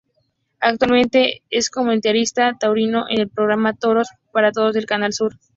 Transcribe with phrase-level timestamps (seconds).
[0.61, 5.37] Actualmente es comentarista taurino en el programa Toros para todos de Canal Sur.